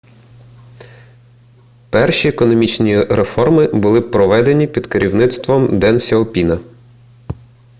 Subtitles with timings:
[1.89, 6.59] перші економічні реформи були проведені під керівництвом ден сяопіна